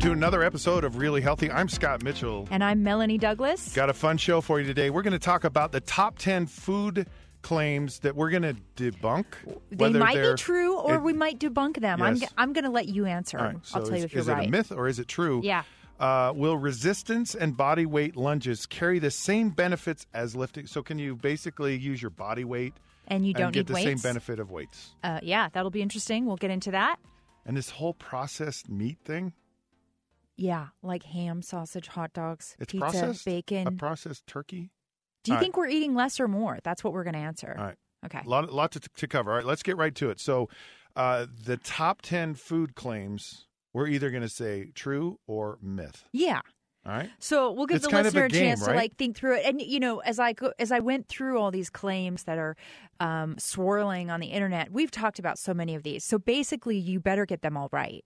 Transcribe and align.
to 0.00 0.12
another 0.12 0.42
episode 0.42 0.82
of 0.84 0.96
Really 0.96 1.20
Healthy. 1.20 1.50
I'm 1.50 1.68
Scott 1.68 2.02
Mitchell. 2.02 2.48
And 2.50 2.64
I'm 2.64 2.82
Melanie 2.82 3.18
Douglas. 3.18 3.74
Got 3.74 3.90
a 3.90 3.92
fun 3.92 4.16
show 4.16 4.40
for 4.40 4.58
you 4.58 4.66
today. 4.66 4.88
We're 4.88 5.02
going 5.02 5.12
to 5.12 5.18
talk 5.18 5.44
about 5.44 5.72
the 5.72 5.80
top 5.80 6.16
10 6.18 6.46
food 6.46 7.06
claims 7.42 7.98
that 8.00 8.16
we're 8.16 8.30
going 8.30 8.42
to 8.42 8.56
debunk. 8.76 9.26
They 9.70 9.90
might 9.90 10.14
be 10.16 10.34
true 10.36 10.78
or 10.78 10.94
it- 10.94 11.02
we 11.02 11.12
might 11.12 11.38
debunk 11.38 11.80
them. 11.80 12.00
I'm, 12.00 12.16
Yes. 12.16 12.30
g- 12.30 12.34
I'm 12.38 12.54
going 12.54 12.64
to 12.64 12.70
let 12.70 12.88
you 12.88 13.04
answer. 13.04 13.36
Right, 13.36 13.56
so 13.62 13.78
I'll 13.78 13.84
tell 13.84 13.94
is, 13.94 13.98
you 14.00 14.04
if 14.06 14.12
you're 14.14 14.20
is 14.22 14.28
right. 14.28 14.44
it 14.44 14.48
a 14.48 14.50
myth 14.50 14.72
or 14.72 14.88
is 14.88 14.98
it 14.98 15.06
true? 15.08 15.42
Yeah. 15.44 15.64
Uh, 15.98 16.32
will 16.34 16.56
resistance 16.56 17.34
and 17.34 17.54
body 17.54 17.84
weight 17.84 18.16
lunges 18.16 18.64
carry 18.64 18.98
the 19.00 19.10
same 19.10 19.50
benefits 19.50 20.06
as 20.14 20.34
lifting? 20.34 20.66
So, 20.66 20.82
can 20.82 20.98
you 20.98 21.14
basically 21.14 21.76
use 21.76 22.00
your 22.00 22.10
body 22.10 22.44
weight 22.44 22.72
And 23.08 23.26
you 23.26 23.34
don't 23.34 23.52
get 23.52 23.68
need 23.68 23.76
the 23.76 23.82
same 23.82 23.98
benefit 23.98 24.38
of 24.40 24.50
weights? 24.50 24.94
Uh, 25.04 25.20
yeah, 25.22 25.50
that'll 25.52 25.70
be 25.70 25.82
interesting. 25.82 26.24
We'll 26.24 26.36
get 26.36 26.50
into 26.50 26.70
that. 26.70 26.96
And 27.44 27.54
this 27.54 27.68
whole 27.68 27.92
processed 27.92 28.70
meat 28.70 28.96
thing, 29.04 29.34
Yeah, 30.40 30.68
like 30.82 31.02
ham, 31.02 31.42
sausage, 31.42 31.88
hot 31.88 32.14
dogs, 32.14 32.56
it's 32.58 32.72
pizza, 32.72 32.90
processed? 32.90 33.26
A 33.26 33.30
bacon. 33.30 33.76
processed 33.76 34.26
turkey? 34.26 34.70
Do 35.22 35.32
you 35.32 35.34
all 35.34 35.36
right. 35.36 35.42
think 35.42 35.56
we're 35.58 35.68
eating 35.68 35.94
less 35.94 36.18
or 36.18 36.28
more? 36.28 36.58
That's 36.64 36.82
what 36.82 36.94
we're 36.94 37.04
going 37.04 37.14
to 37.14 37.20
answer. 37.20 37.54
All 37.58 37.64
right. 37.66 37.76
Okay. 38.06 38.20
A 38.24 38.28
lot, 38.28 38.50
lot 38.50 38.72
to, 38.72 38.80
to 38.80 39.06
cover. 39.06 39.32
All 39.32 39.36
right, 39.36 39.44
let's 39.44 39.62
get 39.62 39.76
right 39.76 39.94
to 39.96 40.08
it. 40.08 40.18
So, 40.18 40.48
uh, 40.96 41.26
the 41.44 41.58
top 41.58 42.00
10 42.00 42.36
food 42.36 42.74
claims, 42.74 43.48
we're 43.74 43.86
either 43.88 44.08
going 44.08 44.22
to 44.22 44.30
say 44.30 44.70
true 44.74 45.18
or 45.26 45.58
myth. 45.60 46.04
Yeah. 46.10 46.40
All 46.86 46.92
right. 46.92 47.10
So 47.18 47.52
we'll 47.52 47.66
give 47.66 47.76
It's 47.76 47.86
the 47.86 48.02
listener 48.02 48.22
a 48.22 48.24
a, 48.24 48.28
game, 48.30 48.40
chance 48.40 48.64
to 48.64 48.72
like 48.72 48.96
think 48.96 49.16
through 49.18 49.36
it. 49.36 49.44
And 49.44 49.60
you 49.60 49.78
know, 49.78 49.98
as 49.98 50.18
I 50.18 50.32
go, 50.32 50.54
as 50.58 50.72
I 50.72 50.78
went 50.78 51.08
through 51.08 51.38
all 51.38 51.50
these 51.50 51.68
claims 51.68 52.22
that 52.22 52.38
are 52.38 52.56
um, 52.98 53.36
swirling 53.38 54.10
on 54.10 54.20
the 54.20 54.28
internet, 54.28 54.72
we've 54.72 54.90
talked 54.90 55.18
about 55.18 55.38
so 55.38 55.52
many 55.52 55.74
of 55.74 55.82
these. 55.82 56.02
So 56.02 56.18
basically, 56.18 56.78
you 56.78 56.98
better 56.98 57.26
get 57.26 57.42
them 57.42 57.58
all 57.58 57.68
right. 57.70 58.02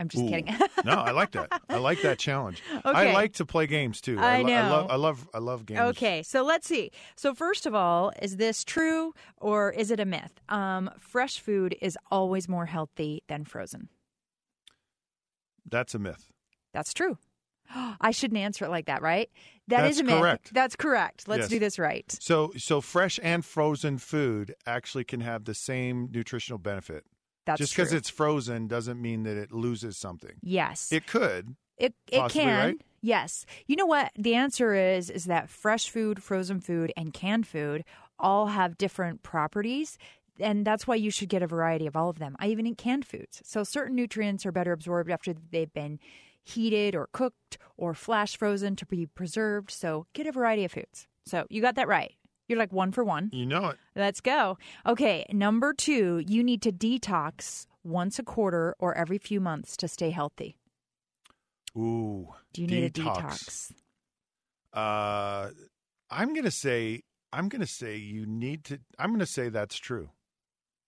I'm 0.00 0.08
just 0.08 0.24
Ooh. 0.24 0.28
kidding. 0.28 0.46
no, 0.84 0.92
I 0.94 1.10
like 1.10 1.32
that. 1.32 1.60
I 1.68 1.76
like 1.76 2.00
that 2.02 2.18
challenge. 2.18 2.62
I 2.84 3.12
like 3.12 3.34
to 3.34 3.44
play 3.44 3.66
games 3.66 4.00
too. 4.00 4.18
I 4.18 4.40
lo- 4.40 4.48
I 4.48 4.62
know. 4.62 4.70
love. 4.70 4.90
I 4.90 4.96
love. 4.96 5.28
I 5.34 5.38
love 5.38 5.66
games. 5.66 5.80
Okay, 5.80 6.22
so 6.22 6.42
let's 6.42 6.66
see. 6.66 6.90
So 7.16 7.34
first 7.34 7.66
of 7.66 7.74
all, 7.74 8.10
is 8.22 8.38
this 8.38 8.64
true 8.64 9.12
or 9.36 9.70
is 9.72 9.90
it 9.90 10.00
a 10.00 10.06
myth? 10.06 10.40
Um, 10.48 10.90
fresh 10.98 11.38
food 11.38 11.76
is 11.82 11.98
always 12.10 12.48
more 12.48 12.64
healthy 12.66 13.22
than 13.28 13.44
frozen. 13.44 13.90
That's 15.68 15.94
a 15.94 15.98
myth. 15.98 16.30
That's 16.72 16.94
true. 16.94 17.18
I 18.00 18.10
shouldn't 18.10 18.38
answer 18.40 18.64
it 18.64 18.70
like 18.70 18.86
that, 18.86 19.02
right? 19.02 19.28
That 19.68 19.84
is 19.84 19.98
That's 19.98 20.00
a 20.00 20.04
myth. 20.12 20.20
correct. 20.20 20.54
That's 20.54 20.76
correct. 20.76 21.28
Let's 21.28 21.42
Yes. 21.42 21.48
do 21.50 21.58
this 21.58 21.78
right. 21.78 22.04
So, 22.20 22.52
so 22.56 22.80
fresh 22.80 23.20
and 23.22 23.44
frozen 23.44 23.98
food 23.98 24.54
actually 24.66 25.04
can 25.04 25.20
have 25.20 25.44
the 25.44 25.54
same 25.54 26.08
nutritional 26.10 26.58
benefit. 26.58 27.04
That's 27.50 27.58
Just 27.58 27.72
because 27.74 27.92
it's 27.92 28.08
frozen 28.10 28.68
doesn't 28.68 29.00
mean 29.00 29.22
that 29.24 29.36
it 29.36 29.52
loses 29.52 29.96
something. 29.96 30.32
yes, 30.42 30.90
It 30.92 31.06
could. 31.06 31.56
It 31.78 31.94
it 32.12 32.18
Possibly, 32.18 32.42
can. 32.44 32.58
right? 32.66 32.80
Yes. 33.02 33.46
You 33.66 33.76
know 33.76 33.86
what? 33.86 34.12
The 34.18 34.34
answer 34.34 34.74
is 34.74 35.08
is 35.10 35.24
that 35.24 35.48
fresh 35.48 35.88
food, 35.88 36.22
frozen 36.22 36.60
food, 36.60 36.92
and 36.96 37.12
canned 37.14 37.46
food 37.46 37.84
all 38.18 38.46
have 38.48 38.76
different 38.76 39.22
properties. 39.22 39.96
And 40.38 40.66
that's 40.66 40.86
why 40.86 40.94
you 40.94 41.10
should 41.10 41.28
get 41.30 41.42
a 41.42 41.46
variety 41.46 41.86
of 41.86 41.96
all 41.96 42.08
of 42.10 42.18
them. 42.18 42.36
I 42.38 42.48
even 42.48 42.66
eat 42.66 42.76
canned 42.78 43.06
foods. 43.06 43.40
So 43.44 43.64
certain 43.64 43.96
nutrients 43.96 44.44
are 44.46 44.52
better 44.52 44.72
absorbed 44.72 45.10
after 45.10 45.32
they've 45.32 45.72
been 45.72 45.98
heated 46.42 46.94
or 46.94 47.08
cooked 47.12 47.58
or 47.76 47.94
flash 47.94 48.36
frozen 48.36 48.76
to 48.76 48.86
be 48.86 49.06
preserved. 49.06 49.70
So 49.70 50.06
get 50.14 50.26
a 50.26 50.32
variety 50.32 50.64
of 50.64 50.72
foods. 50.72 51.06
So 51.26 51.46
you 51.50 51.60
got 51.62 51.74
that 51.76 51.88
right. 51.88 52.12
You're 52.50 52.58
like 52.58 52.72
one 52.72 52.90
for 52.90 53.04
one. 53.04 53.30
You 53.32 53.46
know 53.46 53.68
it. 53.68 53.76
Let's 53.94 54.20
go. 54.20 54.58
Okay, 54.84 55.24
number 55.30 55.72
two, 55.72 56.24
you 56.26 56.42
need 56.42 56.62
to 56.62 56.72
detox 56.72 57.66
once 57.84 58.18
a 58.18 58.24
quarter 58.24 58.74
or 58.80 58.92
every 58.96 59.18
few 59.18 59.40
months 59.40 59.76
to 59.76 59.86
stay 59.86 60.10
healthy. 60.10 60.56
Ooh. 61.76 62.26
Do 62.52 62.62
you 62.62 62.66
need 62.66 62.82
a 62.82 62.90
detox? 62.90 63.70
Uh, 64.72 65.50
I'm 66.10 66.34
gonna 66.34 66.50
say. 66.50 67.02
I'm 67.32 67.48
gonna 67.48 67.68
say 67.68 67.98
you 67.98 68.26
need 68.26 68.64
to. 68.64 68.80
I'm 68.98 69.12
gonna 69.12 69.26
say 69.26 69.48
that's 69.48 69.76
true. 69.76 70.10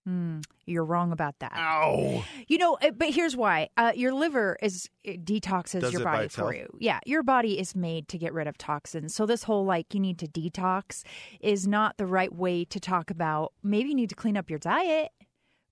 Hmm, 0.04 0.40
you're 0.66 0.84
wrong 0.84 1.12
about 1.12 1.38
that. 1.38 1.52
Ow. 1.54 2.24
You 2.48 2.58
know, 2.58 2.76
uh, 2.82 2.90
but 2.90 3.10
here's 3.10 3.36
why: 3.36 3.68
uh, 3.76 3.92
your 3.94 4.12
liver 4.12 4.56
is 4.60 4.90
it 5.04 5.24
detoxes 5.24 5.80
Does 5.82 5.92
your 5.92 6.02
body 6.02 6.26
for 6.26 6.52
you. 6.52 6.66
Yeah, 6.80 6.98
your 7.06 7.22
body 7.22 7.58
is 7.58 7.76
made 7.76 8.08
to 8.08 8.18
get 8.18 8.32
rid 8.32 8.48
of 8.48 8.58
toxins. 8.58 9.14
So 9.14 9.26
this 9.26 9.44
whole 9.44 9.64
like 9.64 9.94
you 9.94 10.00
need 10.00 10.18
to 10.18 10.26
detox 10.26 11.04
is 11.40 11.68
not 11.68 11.98
the 11.98 12.06
right 12.06 12.34
way 12.34 12.64
to 12.64 12.80
talk 12.80 13.10
about. 13.10 13.52
Maybe 13.62 13.90
you 13.90 13.94
need 13.94 14.08
to 14.08 14.16
clean 14.16 14.36
up 14.36 14.50
your 14.50 14.58
diet, 14.58 15.12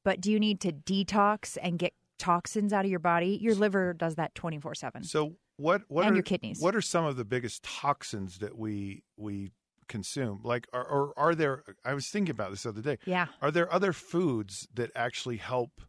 but 0.04 0.20
do 0.20 0.30
you 0.30 0.38
need 0.38 0.60
to 0.60 0.72
detox 0.72 1.58
and 1.60 1.76
get 1.76 1.92
toxins 2.20 2.72
out 2.72 2.84
of 2.84 2.90
your 2.90 3.00
body? 3.00 3.36
Your 3.40 3.56
liver 3.56 3.94
does 3.94 4.14
that 4.14 4.36
twenty 4.36 4.60
four 4.60 4.76
seven. 4.76 5.02
So 5.02 5.34
what? 5.56 5.82
What 5.88 6.04
And 6.04 6.12
are 6.12 6.14
your 6.14 6.22
kidneys. 6.22 6.60
What 6.60 6.76
are 6.76 6.80
some 6.80 7.04
of 7.04 7.16
the 7.16 7.24
biggest 7.24 7.64
toxins 7.64 8.38
that 8.38 8.56
we 8.56 9.02
we 9.16 9.50
consume? 9.90 10.40
Like, 10.42 10.66
are, 10.72 10.84
or 10.86 11.12
are 11.18 11.34
there? 11.34 11.62
I 11.84 11.92
was 11.92 12.08
thinking 12.08 12.30
about 12.30 12.50
this 12.50 12.62
the 12.62 12.70
other 12.70 12.80
day. 12.80 12.98
Yeah. 13.04 13.26
Are 13.42 13.50
there 13.50 13.70
other 13.72 13.92
foods 13.92 14.66
that 14.72 14.90
actually 14.94 15.36
help 15.36 15.82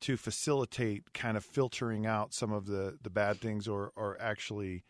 to 0.00 0.16
facilitate 0.16 1.12
kind 1.14 1.36
of 1.36 1.44
filtering 1.44 2.06
out 2.06 2.34
some 2.34 2.52
of 2.52 2.66
the 2.66 2.98
the 3.00 3.10
bad 3.10 3.38
things, 3.38 3.68
or 3.68 3.92
or 3.94 4.20
actually, 4.20 4.84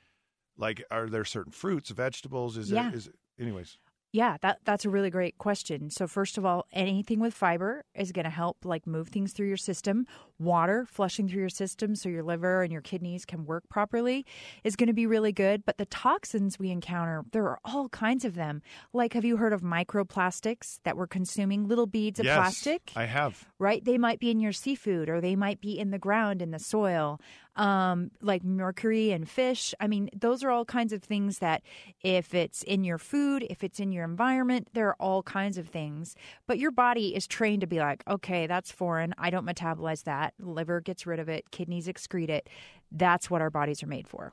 like, 0.56 0.82
are 0.90 1.08
there 1.08 1.24
certain 1.26 1.52
fruits, 1.52 1.90
vegetables? 1.90 2.56
Is 2.56 2.70
Yeah. 2.70 2.88
it? 2.88 2.94
Is 2.94 3.10
anyways? 3.38 3.78
Yeah, 4.14 4.36
that 4.42 4.58
that's 4.64 4.84
a 4.84 4.90
really 4.90 5.08
great 5.10 5.38
question. 5.38 5.88
So 5.90 6.06
first 6.06 6.36
of 6.38 6.44
all, 6.44 6.66
anything 6.72 7.18
with 7.18 7.32
fiber 7.34 7.84
is 7.94 8.12
going 8.12 8.24
to 8.26 8.30
help 8.30 8.64
like 8.64 8.86
move 8.86 9.08
things 9.08 9.32
through 9.32 9.48
your 9.48 9.56
system. 9.56 10.06
Water 10.42 10.86
flushing 10.90 11.28
through 11.28 11.40
your 11.40 11.48
system 11.48 11.94
so 11.94 12.08
your 12.08 12.22
liver 12.22 12.62
and 12.62 12.72
your 12.72 12.82
kidneys 12.82 13.24
can 13.24 13.44
work 13.44 13.68
properly 13.68 14.26
is 14.64 14.76
going 14.76 14.88
to 14.88 14.92
be 14.92 15.06
really 15.06 15.32
good, 15.32 15.64
but 15.64 15.78
the 15.78 15.86
toxins 15.86 16.58
we 16.58 16.70
encounter, 16.70 17.24
there 17.32 17.44
are 17.44 17.58
all 17.64 17.88
kinds 17.88 18.24
of 18.24 18.34
them. 18.34 18.62
Like 18.92 19.12
have 19.14 19.24
you 19.24 19.36
heard 19.36 19.52
of 19.52 19.62
microplastics 19.62 20.78
that 20.84 20.96
we're 20.96 21.06
consuming 21.06 21.68
little 21.68 21.86
beads 21.86 22.18
of 22.20 22.26
yes, 22.26 22.36
plastic? 22.36 22.92
I 22.96 23.04
have. 23.06 23.46
right? 23.58 23.84
They 23.84 23.98
might 23.98 24.18
be 24.18 24.30
in 24.30 24.40
your 24.40 24.52
seafood 24.52 25.08
or 25.08 25.20
they 25.20 25.36
might 25.36 25.60
be 25.60 25.78
in 25.78 25.90
the 25.90 25.98
ground 25.98 26.42
in 26.42 26.50
the 26.50 26.58
soil, 26.58 27.20
um, 27.56 28.10
like 28.20 28.42
mercury 28.42 29.10
and 29.10 29.28
fish. 29.28 29.74
I 29.78 29.86
mean, 29.86 30.08
those 30.14 30.42
are 30.42 30.50
all 30.50 30.64
kinds 30.64 30.92
of 30.92 31.02
things 31.02 31.38
that 31.38 31.62
if 32.02 32.34
it's 32.34 32.62
in 32.62 32.84
your 32.84 32.98
food, 32.98 33.46
if 33.48 33.62
it's 33.62 33.78
in 33.80 33.92
your 33.92 34.04
environment, 34.04 34.68
there 34.72 34.88
are 34.88 34.96
all 34.98 35.22
kinds 35.22 35.58
of 35.58 35.68
things. 35.68 36.16
But 36.46 36.58
your 36.58 36.70
body 36.70 37.14
is 37.14 37.26
trained 37.26 37.60
to 37.60 37.66
be 37.66 37.78
like, 37.78 38.02
okay, 38.08 38.46
that's 38.46 38.72
foreign. 38.72 39.14
I 39.18 39.30
don't 39.30 39.46
metabolize 39.46 40.04
that. 40.04 40.31
Liver 40.38 40.80
gets 40.80 41.06
rid 41.06 41.18
of 41.18 41.28
it, 41.28 41.50
kidneys 41.50 41.86
excrete 41.86 42.28
it. 42.28 42.48
That's 42.90 43.30
what 43.30 43.40
our 43.40 43.50
bodies 43.50 43.82
are 43.82 43.86
made 43.86 44.08
for. 44.08 44.32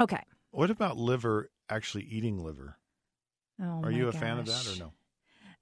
Okay. 0.00 0.22
What 0.50 0.70
about 0.70 0.96
liver? 0.96 1.50
Actually, 1.68 2.04
eating 2.04 2.42
liver. 2.42 2.78
Oh, 3.60 3.82
are 3.82 3.90
you 3.90 4.08
a 4.08 4.12
fan 4.12 4.38
of 4.38 4.46
that 4.46 4.66
or 4.66 4.78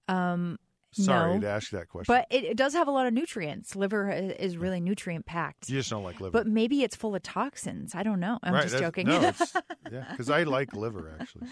no? 0.09 0.15
Um, 0.15 0.59
Sorry 0.97 1.35
No. 1.35 1.41
to 1.43 1.49
ask 1.49 1.73
you 1.73 1.79
that 1.79 1.89
question. 1.89 2.13
but 2.15 2.27
it, 2.31 2.45
it 2.45 2.57
does 2.57 2.73
have 2.73 2.89
a 2.89 2.91
lot 2.91 3.07
of 3.07 3.13
nutrients. 3.13 3.77
Liver 3.77 4.11
is 4.11 4.57
really 4.57 4.81
nutrient 4.81 5.27
packed. 5.27 5.69
you 5.69 5.77
just 5.77 5.91
don't 5.91 6.03
like 6.03 6.21
liver. 6.21 6.31
But 6.33 6.47
maybe 6.47 6.83
it's 6.83 6.97
full 6.97 7.15
of 7.15 7.23
toxins. 7.23 7.95
I 7.95 8.03
don't 8.03 8.19
know. 8.21 8.39
I'm 8.43 8.55
right, 8.55 8.63
just 8.63 8.79
joking. 8.79 9.07
No, 9.07 9.21
yeah, 9.93 10.07
because 10.11 10.31
I 10.31 10.45
like 10.45 10.75
liver 10.75 11.17
actually. 11.21 11.49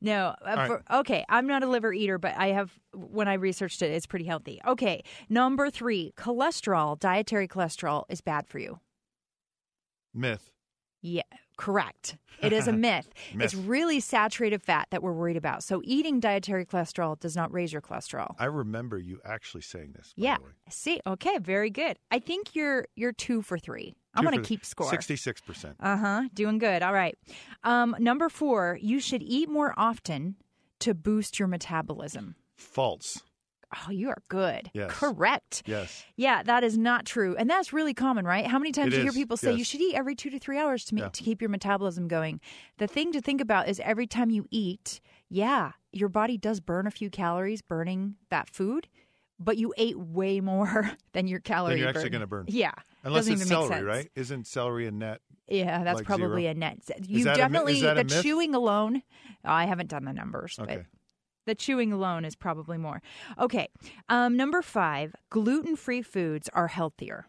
no. 0.00 0.34
uh, 0.46 0.54
right. 0.56 0.98
okay, 1.00 1.24
I'm 1.28 1.46
not 1.46 1.62
a 1.62 1.66
liver 1.66 1.92
eater, 1.92 2.18
but 2.18 2.34
I 2.36 2.48
have 2.48 2.72
when 2.94 3.26
I 3.26 3.34
researched 3.34 3.82
it, 3.82 3.90
it's 3.90 4.06
pretty 4.06 4.24
healthy. 4.26 4.60
Okay, 4.66 5.02
number 5.28 5.70
three, 5.70 6.12
cholesterol, 6.16 6.98
dietary 6.98 7.48
cholesterol 7.48 8.04
is 8.08 8.20
bad 8.20 8.46
for 8.46 8.58
you. 8.58 8.78
Myth. 10.14 10.50
Yeah, 11.02 11.22
correct. 11.56 12.16
It 12.40 12.52
is 12.52 12.68
a 12.68 12.72
myth. 12.72 13.08
Myth. 13.34 13.44
It's 13.44 13.54
really 13.54 14.00
saturated 14.00 14.62
fat 14.62 14.88
that 14.90 15.02
we're 15.02 15.12
worried 15.12 15.36
about. 15.36 15.62
So 15.62 15.80
eating 15.84 16.20
dietary 16.20 16.66
cholesterol 16.66 17.18
does 17.18 17.36
not 17.36 17.52
raise 17.52 17.72
your 17.72 17.80
cholesterol. 17.80 18.34
I 18.38 18.46
remember 18.46 18.98
you 18.98 19.20
actually 19.24 19.62
saying 19.62 19.92
this. 19.96 20.12
Yeah. 20.16 20.36
See, 20.68 21.00
okay, 21.06 21.38
very 21.38 21.70
good. 21.70 21.98
I 22.10 22.18
think 22.18 22.54
you're 22.54 22.86
you're 22.96 23.12
two 23.12 23.40
for 23.42 23.58
three. 23.58 23.94
I'm 24.14 24.24
going 24.24 24.36
to 24.36 24.46
keep 24.46 24.64
score. 24.64 24.90
66%. 24.90 25.74
Uh 25.80 25.96
huh. 25.96 26.22
Doing 26.34 26.58
good. 26.58 26.82
All 26.82 26.92
right. 26.92 27.16
Um, 27.64 27.96
number 27.98 28.28
four, 28.28 28.78
you 28.80 29.00
should 29.00 29.22
eat 29.22 29.48
more 29.48 29.74
often 29.76 30.36
to 30.80 30.94
boost 30.94 31.38
your 31.38 31.48
metabolism. 31.48 32.36
False. 32.54 33.22
Oh, 33.86 33.90
you 33.90 34.08
are 34.08 34.22
good. 34.28 34.70
Yes. 34.74 34.90
Correct. 34.92 35.62
Yes. 35.66 36.04
Yeah, 36.16 36.42
that 36.42 36.62
is 36.64 36.76
not 36.78 37.04
true. 37.06 37.34
And 37.36 37.48
that's 37.50 37.72
really 37.72 37.94
common, 37.94 38.24
right? 38.24 38.46
How 38.46 38.58
many 38.58 38.72
times 38.72 38.88
It 38.88 38.90
do 38.90 38.96
you 38.98 39.02
hear 39.04 39.12
people 39.12 39.36
say 39.36 39.52
you 39.52 39.64
should 39.64 39.80
eat 39.80 39.94
every 39.94 40.14
two 40.14 40.30
to 40.30 40.38
three 40.38 40.58
hours 40.58 40.84
to, 40.86 40.94
make, 40.94 41.02
Yeah. 41.04 41.08
to 41.10 41.22
keep 41.22 41.40
your 41.42 41.50
metabolism 41.50 42.08
going? 42.08 42.40
The 42.78 42.86
thing 42.86 43.12
to 43.12 43.20
think 43.20 43.40
about 43.40 43.68
is 43.68 43.80
every 43.80 44.06
time 44.06 44.30
you 44.30 44.46
eat, 44.50 45.00
yeah, 45.28 45.72
your 45.92 46.08
body 46.08 46.36
does 46.38 46.60
burn 46.60 46.86
a 46.86 46.90
few 46.90 47.10
calories 47.10 47.62
burning 47.62 48.16
that 48.30 48.48
food, 48.50 48.88
but 49.38 49.56
you 49.58 49.74
ate 49.76 49.98
way 49.98 50.40
more 50.40 50.92
than 51.12 51.26
your 51.26 51.40
calorie 51.40 51.78
you're 51.80 51.88
actually 51.88 52.10
gonna 52.10 52.26
burn. 52.26 52.44
Yeah. 52.48 52.72
Unless 53.02 53.22
Doesn't 53.26 53.32
it's 53.34 53.42
even 53.42 53.48
make 53.58 53.64
celery, 53.68 53.76
sense. 53.76 53.86
right? 53.86 54.10
Isn't 54.14 54.46
celery 54.46 54.86
a 54.86 54.90
net? 54.92 55.20
Yeah, 55.48 55.84
that's 55.84 55.96
Like 55.96 56.06
probably 56.06 56.42
zero? 56.42 56.52
a 56.52 56.54
net. 56.54 56.78
You 57.06 57.24
definitely 57.24 57.74
is 57.78 57.82
a 57.82 57.94
the 57.94 58.04
myth? 58.04 58.22
chewing 58.22 58.54
alone. 58.54 59.02
I 59.44 59.66
haven't 59.66 59.90
done 59.90 60.04
the 60.04 60.12
numbers, 60.14 60.58
Okay. 60.58 60.76
but 60.76 60.86
the 61.46 61.54
chewing 61.54 61.92
alone 61.92 62.24
is 62.24 62.34
probably 62.36 62.78
more. 62.78 63.02
Okay, 63.38 63.68
um, 64.08 64.36
number 64.36 64.62
five: 64.62 65.14
gluten-free 65.30 66.02
foods 66.02 66.48
are 66.52 66.68
healthier. 66.68 67.26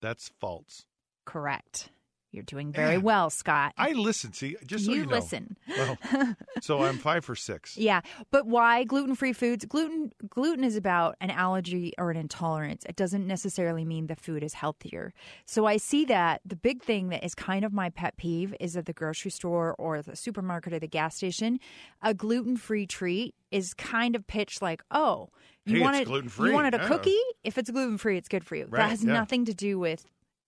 That's 0.00 0.30
false. 0.40 0.84
correct. 1.24 1.90
You're 2.30 2.42
doing 2.42 2.72
very 2.72 2.96
Man, 2.96 3.02
well, 3.02 3.30
Scott. 3.30 3.72
I 3.78 3.92
listen. 3.92 4.34
See, 4.34 4.56
just 4.66 4.84
so 4.84 4.92
you, 4.92 5.06
know. 5.06 5.12
listen. 5.12 5.56
Well, 5.66 5.98
so 6.60 6.82
I'm 6.82 6.98
five 6.98 7.24
for 7.24 7.34
six. 7.34 7.76
Yeah, 7.76 8.02
but 8.30 8.46
why 8.46 8.84
gluten-free 8.84 9.32
foods? 9.32 9.64
Gluten 9.64 10.12
gluten 10.28 10.62
is 10.62 10.76
about 10.76 11.16
an 11.22 11.30
allergy 11.30 11.94
or 11.96 12.10
an 12.10 12.18
intolerance. 12.18 12.84
It 12.86 12.96
doesn't 12.96 13.26
necessarily 13.26 13.86
mean 13.86 14.08
the 14.08 14.16
food 14.16 14.42
is 14.42 14.52
healthier. 14.52 15.14
So 15.46 15.64
I 15.64 15.78
see 15.78 16.04
that 16.06 16.42
the 16.44 16.56
big 16.56 16.82
thing 16.82 17.08
that 17.08 17.24
is 17.24 17.34
kind 17.34 17.64
of 17.64 17.72
my 17.72 17.88
pet 17.88 18.18
peeve 18.18 18.54
is 18.60 18.76
at 18.76 18.84
the 18.84 18.92
grocery 18.92 19.30
store 19.30 19.74
or 19.78 20.02
the 20.02 20.14
supermarket 20.14 20.74
or 20.74 20.78
the 20.78 20.86
gas 20.86 21.16
station, 21.16 21.58
a 22.02 22.12
gluten-free 22.12 22.86
treat 22.86 23.34
is 23.50 23.72
kind 23.72 24.14
of 24.14 24.26
pitched 24.26 24.60
like, 24.60 24.82
"Oh, 24.90 25.30
you 25.64 25.76
Hey, 25.76 25.82
wanted 25.82 26.06
gluten-free, 26.06 26.50
you 26.50 26.54
wanted 26.54 26.74
a 26.74 26.78
yeah. 26.78 26.88
cookie? 26.88 27.20
If 27.42 27.56
it's 27.56 27.70
gluten-free, 27.70 28.18
it's 28.18 28.28
good 28.28 28.44
for 28.44 28.54
you." 28.54 28.64
Right, 28.64 28.80
that 28.80 28.90
has 28.90 29.02
yeah. 29.02 29.14
nothing 29.14 29.46
to 29.46 29.54
do 29.54 29.78
with 29.78 30.04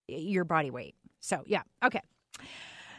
your 0.08 0.44
body 0.44 0.70
weight. 0.70 0.94
So, 1.20 1.42
yeah. 1.46 1.62
Okay. 1.84 2.00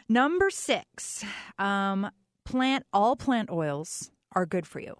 Number 0.08 0.50
6. 0.50 1.24
Um 1.58 2.10
plant 2.44 2.84
all 2.92 3.14
plant 3.16 3.50
oils 3.50 4.10
are 4.34 4.46
good 4.46 4.66
for 4.66 4.80
you. 4.80 4.96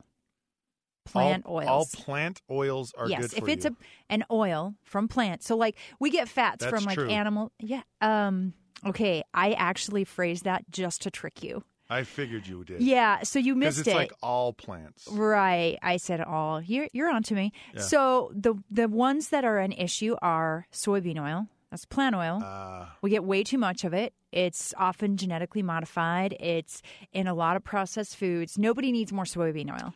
Plant 1.04 1.44
all, 1.44 1.56
oils. 1.56 1.68
All 1.68 1.86
plant 2.04 2.40
oils 2.50 2.94
are 2.96 3.08
yes, 3.08 3.20
good 3.20 3.30
for 3.30 3.36
you. 3.36 3.40
Yes, 3.40 3.48
if 3.48 3.56
it's 3.56 3.64
you. 3.64 3.76
a 4.10 4.12
an 4.14 4.24
oil 4.30 4.74
from 4.84 5.08
plants. 5.08 5.46
So 5.46 5.56
like 5.56 5.76
we 5.98 6.10
get 6.10 6.28
fats 6.28 6.64
That's 6.64 6.70
from 6.70 6.84
like 6.84 6.96
true. 6.96 7.08
animal 7.08 7.52
yeah. 7.58 7.82
Um 8.00 8.54
okay, 8.86 9.22
I 9.34 9.52
actually 9.52 10.04
phrased 10.04 10.44
that 10.44 10.64
just 10.70 11.02
to 11.02 11.10
trick 11.10 11.42
you. 11.42 11.64
I 11.90 12.04
figured 12.04 12.46
you 12.46 12.64
did. 12.64 12.80
Yeah, 12.80 13.22
so 13.22 13.38
you 13.38 13.54
missed 13.54 13.80
it's 13.80 13.88
it. 13.88 13.94
like 13.94 14.12
all 14.22 14.54
plants. 14.54 15.06
Right. 15.10 15.78
I 15.82 15.98
said 15.98 16.22
all. 16.22 16.62
You're 16.62 16.88
you're 16.92 17.10
onto 17.10 17.34
me. 17.34 17.52
Yeah. 17.74 17.82
So 17.82 18.32
the 18.34 18.54
the 18.70 18.88
ones 18.88 19.28
that 19.28 19.44
are 19.44 19.58
an 19.58 19.72
issue 19.72 20.16
are 20.22 20.66
soybean 20.72 21.20
oil. 21.20 21.48
That's 21.72 21.86
plant 21.86 22.14
oil. 22.14 22.42
Uh, 22.44 22.84
We 23.00 23.08
get 23.08 23.24
way 23.24 23.42
too 23.42 23.56
much 23.56 23.82
of 23.84 23.94
it. 23.94 24.12
It's 24.30 24.74
often 24.76 25.16
genetically 25.16 25.62
modified. 25.62 26.36
It's 26.38 26.82
in 27.14 27.26
a 27.26 27.32
lot 27.32 27.56
of 27.56 27.64
processed 27.64 28.16
foods. 28.16 28.58
Nobody 28.58 28.92
needs 28.92 29.10
more 29.10 29.24
soybean 29.24 29.70
oil. 29.70 29.94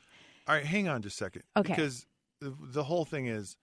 all 0.49 0.55
right, 0.55 0.65
hang 0.65 0.89
on 0.89 1.03
just 1.03 1.21
a 1.21 1.25
second. 1.25 1.43
Okay. 1.55 1.75
Because 1.75 2.07
the, 2.41 2.85
whole 2.85 3.05
thing 3.05 3.27
is, 3.27 3.59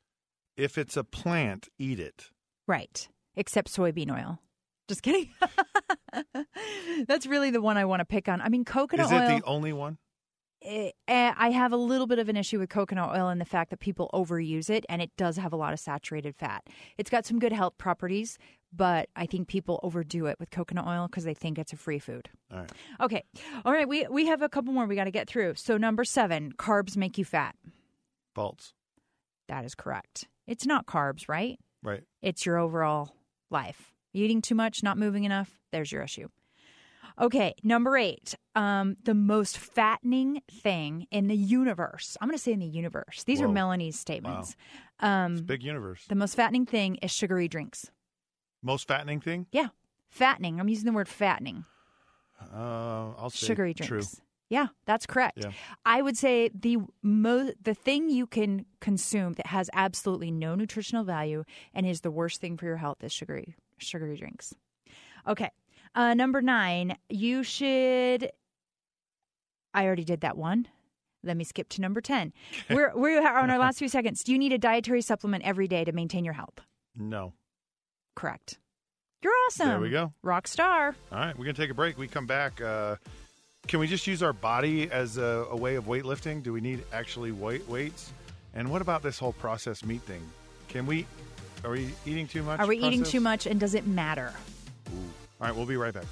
if 0.56 0.78
it's 0.78 0.96
a 0.96 1.04
plant, 1.04 1.70
eat 1.80 2.00
it. 2.00 2.30
Right. 2.68 3.08
Except 3.36 3.68
soybean 3.76 4.12
oil. 4.16 4.38
Just 4.88 5.02
kidding. 5.02 5.30
That's 7.08 7.26
really 7.26 7.50
the 7.50 7.62
one 7.62 7.78
I 7.78 7.86
want 7.86 8.02
to 8.02 8.06
pick 8.06 8.30
on. 8.30 8.42
I 8.42 8.50
mean, 8.50 8.64
coconut 8.64 9.08
Is 9.08 9.12
it 9.12 9.16
oil. 9.16 9.40
the 9.40 9.44
only 9.46 9.74
one? 9.74 9.98
Eh, 10.64 10.92
eh, 11.08 11.34
I 11.36 11.52
have 11.52 11.72
a 11.72 11.78
little 11.78 12.08
bit 12.08 12.20
of 12.20 12.30
an 12.30 12.38
issue 12.38 12.60
with 12.60 12.70
coconut 12.70 13.16
oil 13.16 13.30
and 13.30 13.40
the 13.40 13.46
fact 13.46 13.70
that 13.72 13.80
people 13.80 14.10
overuse 14.14 14.70
it, 14.70 14.86
and 14.90 15.02
it 15.02 15.12
does 15.18 15.38
have 15.38 15.54
a 15.54 15.56
lot 15.56 15.74
of 15.74 15.80
saturated 15.80 16.36
fat. 16.36 16.64
It's 16.98 17.10
got 17.10 17.26
some 17.26 17.40
good 17.40 17.52
health 17.52 17.78
properties, 17.78 18.38
but 18.72 19.10
I 19.16 19.26
think 19.26 19.48
people 19.48 19.80
overdo 19.84 20.26
it 20.26 20.40
with 20.40 20.50
coconut 20.50 20.88
oil 20.88 21.08
because 21.08 21.24
they 21.24 21.34
think 21.34 21.60
it's 21.60 21.74
a 21.74 21.78
free 21.78 22.00
food. 22.00 22.30
All 22.52 22.60
right. 22.60 22.72
Okay. 23.02 23.24
All 23.66 23.72
right. 23.72 23.88
We, 23.88 24.08
we 24.08 24.28
have 24.28 24.42
a 24.42 24.50
couple 24.50 24.74
more 24.74 24.86
we 24.86 24.96
got 24.96 25.04
to 25.06 25.12
get 25.12 25.28
through. 25.28 25.56
So, 25.56 25.78
number 25.78 26.04
seven 26.04 26.54
carbs 26.54 26.98
make 26.98 27.18
you 27.18 27.26
fat. 27.26 27.56
False. 28.34 28.74
That 29.48 29.66
is 29.66 29.76
correct. 29.76 30.28
It's 30.48 30.66
not 30.66 30.86
carbs, 30.88 31.30
right? 31.30 31.60
Right. 31.84 32.04
It's 32.22 32.46
your 32.46 32.58
overall 32.58 33.16
life. 33.50 33.94
Eating 34.14 34.42
too 34.42 34.56
much, 34.56 34.84
not 34.84 34.98
moving 34.98 35.24
enough, 35.24 35.60
there's 35.72 35.92
your 35.92 36.04
issue. 36.04 36.28
Okay, 37.22 37.54
number 37.64 37.96
eight, 37.98 38.34
um, 38.56 38.98
the 39.04 39.14
most 39.14 39.58
fattening 39.58 40.42
thing 40.50 41.06
in 41.12 41.28
the 41.28 41.36
universe. 41.36 42.18
I'm 42.20 42.28
going 42.28 42.38
to 42.38 42.42
say 42.44 42.54
in 42.54 42.60
the 42.60 42.66
universe. 42.66 43.24
These 43.24 43.40
are 43.42 43.48
Melanie's 43.48 44.00
statements. 44.00 44.50
It's 44.96 45.04
a 45.04 45.06
Um, 45.08 45.36
big 45.38 45.64
universe. 45.64 46.06
the 46.08 46.16
most 46.16 46.36
fattening 46.36 46.66
thing 46.66 46.96
is 46.96 47.12
sugary 47.12 47.48
drinks. 47.48 47.92
Most 48.62 48.88
fattening 48.88 49.20
thing? 49.22 49.46
Yeah, 49.52 49.68
fattening. 50.10 50.60
I'm 50.60 50.68
using 50.70 50.86
the 50.86 50.94
word 50.94 51.08
fattening. 51.10 51.66
Uh, 52.42 53.14
I'll 53.18 53.30
say 53.30 53.46
Sugary 53.48 53.74
true. 53.74 53.88
drinks. 53.88 54.22
Yeah, 54.50 54.68
that's 54.86 55.06
correct. 55.06 55.40
Yeah. 55.42 55.52
I 55.86 56.02
would 56.02 56.18
say 56.18 56.50
the 56.54 56.78
mo- 57.02 57.54
the 57.62 57.74
thing 57.74 58.10
you 58.10 58.28
can 58.28 58.66
consume 58.82 59.34
that 59.34 59.48
has 59.48 59.70
absolutely 59.74 60.30
no 60.32 60.54
nutritional 60.56 61.04
value 61.04 61.44
and 61.74 61.86
is 61.86 62.02
the 62.02 62.12
worst 62.12 62.42
thing 62.42 62.58
for 62.58 62.66
your 62.66 62.78
health 62.78 63.04
is 63.04 63.12
sugary 63.14 63.56
sugary 63.78 64.18
drinks. 64.18 64.54
Okay. 65.28 65.50
Uh, 65.96 66.14
number 66.14 66.42
nine, 66.42 66.98
you 67.10 67.44
should. 67.44 68.32
I 69.74 69.86
already 69.86 70.04
did 70.04 70.22
that 70.22 70.38
one. 70.38 70.68
Let 71.24 71.38
me 71.38 71.44
skip 71.44 71.70
to 71.70 71.82
number 71.82 72.02
10. 72.02 72.34
We're, 72.70 72.92
we're 72.96 73.26
on 73.26 73.50
our 73.50 73.58
last 73.60 73.80
few 73.80 73.88
seconds. 73.88 74.24
Do 74.24 74.34
you 74.34 74.38
need 74.38 74.52
a 74.52 74.58
dietary 74.58 75.02
supplement 75.02 75.44
every 75.46 75.68
day 75.68 75.86
to 75.86 75.92
maintain 75.94 76.26
your 76.26 76.34
health? 76.34 76.60
No. 76.98 77.34
Correct. 78.16 78.60
You're 79.24 79.34
awesome. 79.48 79.70
There 79.70 79.80
we 79.80 79.90
go. 79.90 80.12
Rock 80.22 80.48
star. 80.50 80.96
All 81.12 81.18
right, 81.18 81.38
we're 81.38 81.46
gonna 81.46 81.54
take 81.54 81.70
a 81.70 81.74
break. 81.74 81.98
We 81.98 82.10
come 82.10 82.28
back. 82.28 82.60
Uh, 82.60 82.98
can 83.68 83.80
we 83.80 83.88
just 83.88 84.06
use 84.06 84.22
our 84.22 84.34
body 84.34 84.92
as 84.92 85.18
a, 85.18 85.48
a 85.50 85.56
way 85.56 85.76
of 85.76 85.86
weightlifting? 85.86 86.44
Do 86.44 86.52
we 86.52 86.60
need 86.60 86.84
actually 86.92 87.32
weight 87.32 87.66
weights? 87.70 88.12
And 88.54 88.70
what 88.70 88.82
about 88.82 89.02
this 89.02 89.18
whole 89.18 89.32
processed 89.32 89.86
meat 89.86 90.02
thing? 90.02 90.22
Can 90.68 90.86
we? 90.86 91.06
Are 91.64 91.72
we 91.72 91.90
eating 92.06 92.28
too 92.28 92.44
much? 92.44 92.60
Are 92.60 92.68
we 92.68 92.78
eating 92.78 93.04
too 93.04 93.22
much 93.22 93.46
and 93.46 93.62
does 93.62 93.76
it 93.76 93.88
matter? 93.88 94.34
All 95.44 95.50
right, 95.50 95.58
we'll 95.58 95.66
be 95.66 95.76
right 95.76 95.94
back. 95.94 96.06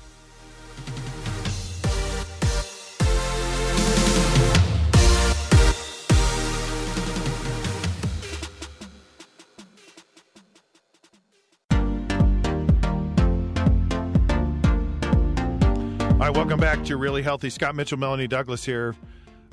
All 16.12 16.18
right, 16.18 16.36
welcome 16.36 16.60
back 16.60 16.84
to 16.84 16.98
Really 16.98 17.22
Healthy. 17.22 17.52
Scott 17.52 17.74
Mitchell, 17.74 17.98
Melanie 17.98 18.28
Douglas 18.28 18.66
here. 18.66 18.98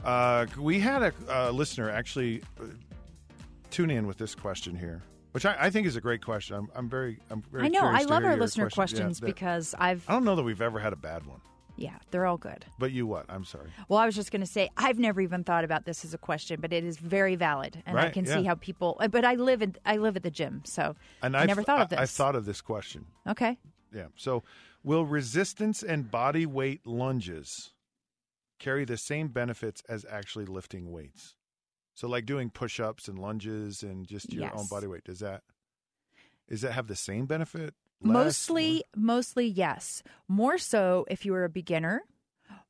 Uh, 0.02 0.46
we 0.58 0.80
had 0.80 1.02
a, 1.02 1.12
a 1.28 1.52
listener 1.52 1.88
actually 1.88 2.42
uh, 2.60 2.64
tune 3.70 3.92
in 3.92 4.08
with 4.08 4.18
this 4.18 4.34
question 4.34 4.74
here, 4.74 5.04
which 5.38 5.46
I, 5.46 5.66
I 5.66 5.70
think 5.70 5.86
is 5.86 5.94
a 5.96 6.00
great 6.00 6.24
question. 6.24 6.56
I'm, 6.56 6.68
I'm 6.74 6.88
very, 6.88 7.18
I'm 7.30 7.42
very. 7.52 7.64
I 7.66 7.68
know. 7.68 7.82
I 7.82 8.02
love 8.02 8.24
our 8.24 8.36
listener 8.36 8.68
question. 8.70 8.98
Yeah, 8.98 9.02
questions 9.04 9.20
that- 9.20 9.26
because 9.26 9.74
I've, 9.78 10.04
I 10.08 10.12
don't 10.14 10.24
know 10.24 10.34
that 10.36 10.42
we've 10.42 10.60
ever 10.62 10.80
had 10.80 10.92
a 10.92 10.96
bad 10.96 11.26
one. 11.26 11.40
yeah, 11.76 11.96
they're 12.10 12.26
all 12.26 12.38
good. 12.38 12.64
But 12.78 12.90
you 12.90 13.06
what? 13.06 13.26
I'm 13.28 13.44
sorry. 13.44 13.70
Well, 13.88 14.00
I 14.00 14.06
was 14.06 14.16
just 14.16 14.32
going 14.32 14.40
to 14.40 14.46
say 14.46 14.68
I've 14.76 14.98
never 14.98 15.20
even 15.20 15.44
thought 15.44 15.62
about 15.62 15.84
this 15.84 16.04
as 16.04 16.12
a 16.12 16.18
question, 16.18 16.60
but 16.60 16.72
it 16.72 16.82
is 16.82 16.96
very 16.98 17.36
valid, 17.36 17.82
and 17.86 17.96
I 17.98 18.10
can 18.10 18.24
yeah. 18.24 18.34
see 18.38 18.42
how 18.44 18.56
people. 18.56 18.96
Uh, 18.98 19.06
but 19.06 19.24
I 19.24 19.34
live 19.34 19.62
in 19.62 19.76
I 19.86 19.96
live 19.98 20.16
at 20.16 20.24
the 20.24 20.30
gym, 20.30 20.62
so 20.64 20.96
And 21.22 21.36
I 21.36 21.42
I've, 21.42 21.46
never 21.46 21.62
thought 21.62 21.80
of 21.82 21.86
I- 21.86 21.90
this. 21.90 21.98
I've 22.00 22.10
thought 22.10 22.34
of 22.34 22.44
this 22.44 22.60
question. 22.60 23.06
okay. 23.28 23.58
Yeah. 23.94 24.06
So, 24.16 24.42
will 24.84 25.06
resistance 25.06 25.82
and 25.82 26.10
body 26.10 26.44
weight 26.46 26.86
lunges 26.86 27.70
carry 28.58 28.84
the 28.84 28.96
same 28.98 29.28
benefits 29.28 29.82
as 29.88 30.04
actually 30.10 30.44
lifting 30.46 30.90
weights? 30.90 31.36
So, 31.98 32.06
like 32.06 32.26
doing 32.26 32.48
push-ups 32.48 33.08
and 33.08 33.18
lunges 33.18 33.82
and 33.82 34.06
just 34.06 34.32
your 34.32 34.56
own 34.56 34.66
body 34.66 34.86
weight. 34.86 35.02
Does 35.02 35.18
that 35.18 35.42
does 36.48 36.60
that 36.60 36.70
have 36.70 36.86
the 36.86 36.94
same 36.94 37.26
benefit? 37.26 37.74
Less? 38.00 38.14
Mostly, 38.14 38.84
mostly 38.94 39.48
yes. 39.48 40.04
More 40.28 40.58
so 40.58 41.06
if 41.10 41.26
you're 41.26 41.42
a 41.42 41.48
beginner, 41.48 42.02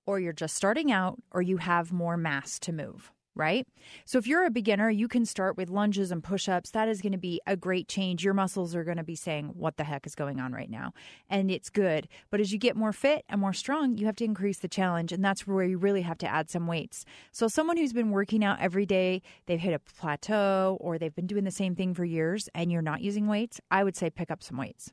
or 0.07 0.19
you're 0.19 0.33
just 0.33 0.57
starting 0.57 0.91
out, 0.91 1.19
or 1.31 1.43
you 1.43 1.59
have 1.59 1.93
more 1.93 2.17
mass 2.17 2.59
to 2.61 2.73
move. 2.73 3.13
Right? 3.39 3.67
So, 4.05 4.19
if 4.19 4.27
you're 4.27 4.45
a 4.45 4.51
beginner, 4.51 4.91
you 4.91 5.07
can 5.07 5.25
start 5.25 5.57
with 5.57 5.71
lunges 5.71 6.11
and 6.11 6.23
push 6.23 6.49
ups. 6.49 6.73
That 6.73 6.89
is 6.89 7.01
going 7.01 7.13
to 7.13 7.19
be 7.19 7.41
a 7.47 7.57
great 7.57 7.87
change. 7.89 8.25
Your 8.25 8.35
muscles 8.35 8.75
are 8.75 8.83
going 8.83 8.97
to 8.97 9.05
be 9.05 9.15
saying, 9.15 9.53
What 9.55 9.77
the 9.77 9.85
heck 9.85 10.07
is 10.07 10.17
going 10.17 10.41
on 10.41 10.53
right 10.53 10.69
now? 10.69 10.93
And 11.31 11.51
it's 11.51 11.71
good. 11.71 12.09
But 12.31 12.41
as 12.41 12.53
you 12.53 12.59
get 12.59 12.77
more 12.77 12.93
fit 12.93 13.25
and 13.29 13.41
more 13.41 13.53
strong, 13.53 13.97
you 13.97 14.07
have 14.07 14.17
to 14.17 14.25
increase 14.25 14.59
the 14.59 14.69
challenge. 14.69 15.13
And 15.13 15.25
that's 15.25 15.47
where 15.47 15.65
you 15.65 15.79
really 15.79 16.03
have 16.03 16.19
to 16.19 16.29
add 16.29 16.51
some 16.51 16.67
weights. 16.67 17.05
So, 17.31 17.47
someone 17.47 17.77
who's 17.77 17.93
been 17.93 18.11
working 18.11 18.45
out 18.45 18.61
every 18.61 18.87
day, 18.87 19.23
they've 19.47 19.61
hit 19.61 19.73
a 19.73 19.79
plateau, 19.79 20.77
or 20.81 20.99
they've 20.99 21.15
been 21.15 21.29
doing 21.29 21.45
the 21.45 21.51
same 21.53 21.77
thing 21.77 21.95
for 21.95 22.05
years, 22.05 22.49
and 22.55 22.73
you're 22.73 22.83
not 22.83 23.01
using 23.03 23.29
weights, 23.29 23.61
I 23.71 23.85
would 23.85 23.97
say 23.97 24.11
pick 24.11 24.31
up 24.31 24.43
some 24.43 24.57
weights. 24.57 24.93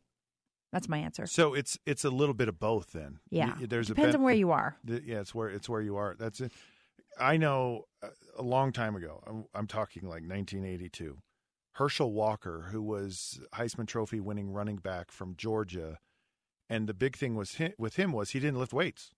That's 0.72 0.90
my 0.90 0.98
answer. 0.98 1.25
So 1.25 1.54
it's 1.54 1.80
it's 1.86 2.04
a 2.04 2.10
little 2.10 2.34
bit 2.34 2.50
of 2.50 2.60
both 2.60 2.92
then. 2.92 3.20
Yeah. 3.30 3.54
Y- 3.60 3.66
There's 3.70 3.88
Depends 3.88 4.14
a 4.14 4.18
on 4.18 4.24
where 4.25 4.36
you 4.36 4.52
are. 4.52 4.75
The, 4.84 5.02
yeah, 5.06 5.22
it's 5.22 5.34
where 5.34 5.48
it's 5.48 5.70
where 5.70 5.80
you 5.82 5.96
are. 5.96 6.16
That's 6.20 6.42
it. 6.42 6.52
I 7.19 7.38
know 7.38 7.86
uh, 8.03 8.10
a 8.38 8.41
long 8.41 8.72
time 8.72 8.95
ago. 8.95 9.22
I'm, 9.25 9.45
I'm 9.53 9.67
talking 9.67 10.03
like 10.03 10.24
1982. 10.24 11.17
Herschel 11.74 12.13
Walker, 12.13 12.67
who 12.72 12.81
was 12.81 13.39
Heisman 13.53 13.88
Trophy 13.88 14.19
winning 14.19 14.50
running 14.50 14.77
back 14.77 15.12
from 15.12 15.36
Georgia, 15.36 16.00
and 16.69 16.88
the 16.88 16.93
big 16.93 17.17
thing 17.17 17.36
was 17.36 17.57
with 17.77 17.98
him 17.98 18.12
was 18.13 18.31
he 18.31 18.39
didn't 18.39 18.60
lift 18.60 18.74
weights. 18.74 19.12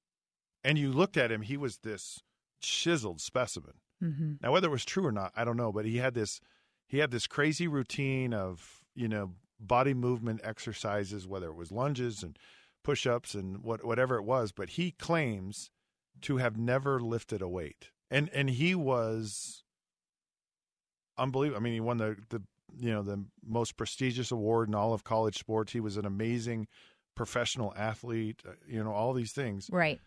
And 0.63 0.77
you 0.77 0.91
looked 0.91 1.17
at 1.17 1.31
him, 1.31 1.43
he 1.43 1.55
was 1.55 1.77
this 1.77 2.19
chiseled 2.59 3.21
specimen. 3.21 3.75
hmm 3.99 4.33
Now, 4.41 4.51
whether 4.51 4.67
it 4.67 4.71
was 4.71 4.85
true 4.85 5.05
or 5.05 5.11
not, 5.11 5.31
I 5.35 5.45
don't 5.45 5.57
know. 5.57 5.71
But 5.71 5.85
he 5.85 5.97
had 5.97 6.13
this, 6.13 6.41
he 6.87 6.97
had 6.97 7.11
this 7.11 7.27
crazy 7.27 7.67
routine 7.67 8.33
of 8.33 8.81
you 8.95 9.07
know 9.07 9.33
body 9.59 9.93
movement 9.93 10.41
exercises, 10.43 11.27
whether 11.27 11.47
it 11.47 11.55
was 11.55 11.71
lunges 11.71 12.23
and 12.23 12.37
push-ups 12.83 13.35
and 13.35 13.63
what 13.63 13.85
whatever 13.85 14.15
it 14.15 14.23
was. 14.23 14.51
But 14.51 14.71
he 14.71 14.91
claims 14.91 15.69
to 16.21 16.38
have 16.38 16.57
never 16.57 17.00
lifted 17.00 17.41
a 17.41 17.47
weight, 17.47 17.91
and 18.12 18.29
and 18.29 18.50
he 18.50 18.74
was 18.75 19.63
unbelievable. 21.17 21.59
I 21.59 21.63
mean, 21.63 21.74
he 21.74 21.79
won 21.79 21.97
the 21.97 22.17
the 22.29 22.41
you 22.77 22.91
know 22.91 23.01
the 23.03 23.24
most 23.45 23.77
prestigious 23.77 24.31
award 24.31 24.67
in 24.67 24.75
all 24.75 24.93
of 24.93 25.03
college 25.03 25.38
sports. 25.38 25.71
He 25.74 25.79
was 25.79 25.97
an 25.97 26.05
amazing 26.05 26.67
professional 27.15 27.74
athlete. 27.75 28.41
uh, 28.47 28.51
You 28.67 28.83
know 28.83 28.91
all 28.91 29.13
these 29.13 29.31
things, 29.31 29.69
Right. 29.71 30.00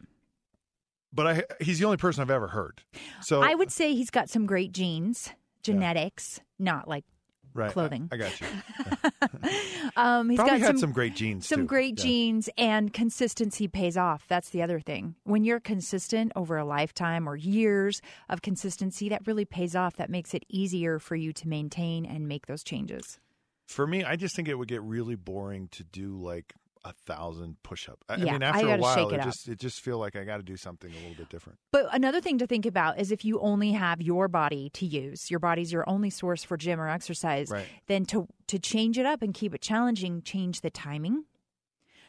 but 1.13 1.27
I 1.27 1.45
he's 1.61 1.79
the 1.79 1.85
only 1.87 1.97
person 1.97 2.23
I've 2.23 2.31
ever 2.31 2.49
heard. 2.49 2.83
So 3.23 3.43
I 3.43 3.55
would 3.55 3.71
say 3.73 3.95
he's 3.95 4.11
got 4.11 4.29
some 4.29 4.47
great 4.47 4.73
genes, 4.73 5.31
genetics, 5.63 6.41
not 6.59 6.87
like 6.89 7.05
right, 7.55 7.73
clothing. 7.73 8.09
I, 8.13 8.17
got 8.17 8.41
you. 8.41 8.47
um, 9.97 10.31
he's 10.31 10.39
Probably 10.39 10.59
got 10.59 10.61
had 10.61 10.67
some, 10.67 10.79
some, 10.79 10.93
great 10.93 11.15
jeans. 11.15 11.47
some 11.47 11.61
too. 11.61 11.67
great 11.67 11.99
Yeah. 11.99 12.05
genes 12.05 12.49
and 12.57 12.93
consistency 12.93 13.69
pays 13.69 13.97
off. 13.97 14.27
That's 14.29 14.51
the 14.51 14.63
other 14.63 14.81
thing. 14.81 15.15
When 15.25 15.45
you're 15.45 15.61
consistent 15.61 16.33
over 16.37 16.57
a 16.57 16.65
lifetime 16.65 17.29
or 17.29 17.37
years 17.37 18.01
of 18.29 18.43
consistency, 18.43 19.09
that 19.09 19.27
really 19.27 19.45
pays 19.45 19.75
off. 19.77 19.97
That 19.97 20.11
makes 20.11 20.35
it 20.35 20.45
easier 20.49 20.99
for 20.99 21.17
you 21.17 21.33
to 21.35 21.49
maintain 21.49 22.05
and 22.07 22.29
make 22.29 22.47
those 22.47 22.63
changes. 22.63 23.19
For 23.67 23.87
me, 23.87 24.03
I 24.03 24.17
just 24.17 24.35
think 24.35 24.49
it 24.49 24.57
would 24.57 24.69
get 24.69 24.83
really 24.83 25.15
boring 25.15 25.69
to 25.73 25.85
do 25.85 26.17
like 26.17 26.55
a 26.85 26.93
thousand 26.93 27.63
push-up. 27.63 27.99
I, 28.09 28.15
I 28.15 28.17
Yeah, 28.19 28.33
mean, 28.33 28.43
after 28.43 28.67
a 28.67 28.77
while, 28.79 29.11
it, 29.11 29.17
it 29.17 29.23
just 29.23 29.49
it 29.49 29.59
just 29.59 29.81
feel 29.81 29.99
like 29.99 30.17
I 30.17 30.25
got 30.25 30.39
to 30.39 30.43
do 30.43 30.57
something 30.57 30.93
a 30.95 30.99
little 30.99 31.15
bit 31.15 31.29
different. 31.29 31.59
But 31.73 31.89
another 31.93 32.21
thing 32.21 32.39
to 32.39 32.47
think 32.47 32.65
about 32.67 32.99
is 32.99 33.13
if 33.13 33.25
you 33.25 33.39
only 33.41 33.73
have 33.73 34.01
your 34.01 34.29
body 34.29 34.71
to 34.71 34.87
use, 34.87 35.31
your 35.31 35.41
body's 35.41 35.73
your 35.73 35.89
only 35.89 36.11
source 36.11 36.43
for 36.43 36.57
gym 36.57 36.81
or 36.81 36.89
exercise, 36.89 37.51
Right. 37.51 37.67
then 37.87 38.05
to 38.07 38.27
to 38.49 38.59
change 38.59 38.99
it 38.99 39.07
up 39.07 39.23
and 39.23 39.35
keep 39.35 39.55
it 39.55 39.61
challenging, 39.61 40.23
change 40.23 40.63
the 40.63 40.71
timing. 40.71 41.25